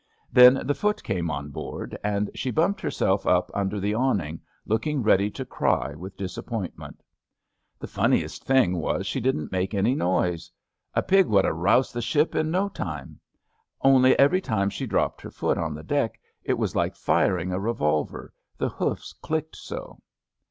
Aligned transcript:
'Then 0.33 0.63
the 0.65 0.73
foot 0.73 1.03
came 1.03 1.29
on 1.29 1.51
board, 1.51 1.95
and 2.03 2.31
she 2.33 2.49
bumped 2.49 2.81
herself 2.81 3.27
up 3.27 3.51
under 3.53 3.79
the 3.79 3.93
awning, 3.93 4.41
looking 4.65 5.03
ready 5.03 5.29
to 5.29 5.45
cry 5.45 5.93
with 5.93 6.17
disappoint 6.17 6.75
ment. 6.75 7.03
The 7.77 7.85
funniest 7.85 8.43
thing 8.43 8.77
was 8.79 9.05
she 9.05 9.21
didn't 9.21 9.51
make 9.51 9.75
any 9.75 9.93
noise— 9.93 10.51
a 10.95 11.03
pig 11.03 11.27
would 11.27 11.45
ha' 11.45 11.49
roused 11.49 11.93
the 11.93 12.01
ship 12.01 12.33
in 12.33 12.49
no 12.49 12.67
time— 12.67 13.19
only 13.83 14.17
every 14.17 14.41
time 14.41 14.71
she 14.71 14.87
dropped 14.87 15.21
her 15.21 15.29
foot 15.29 15.59
on 15.59 15.75
the 15.75 15.83
deck 15.83 16.19
it 16.43 16.57
was 16.57 16.75
like 16.75 16.95
firing 16.95 17.51
a 17.51 17.59
revolver, 17.59 18.33
the 18.57 18.69
hoofs 18.69 19.13
clicked 19.13 19.55
so. 19.55 19.99